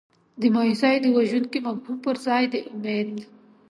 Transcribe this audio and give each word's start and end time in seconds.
د 0.41 0.43
مایوسۍ 0.53 0.95
د 1.01 1.05
وژونکي 1.17 1.59
مفهوم 1.67 1.97
پر 2.05 2.15
ځای 2.25 2.43
د 2.53 2.55
امید. 2.73 3.11